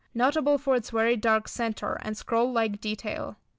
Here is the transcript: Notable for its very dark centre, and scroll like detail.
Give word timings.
Notable 0.15 0.57
for 0.57 0.75
its 0.75 0.89
very 0.89 1.15
dark 1.15 1.47
centre, 1.47 1.99
and 2.01 2.17
scroll 2.17 2.51
like 2.51 2.81
detail. 2.81 3.35